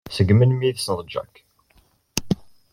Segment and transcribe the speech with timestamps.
[0.15, 1.33] Seg melmi ay tessneḍ Jack?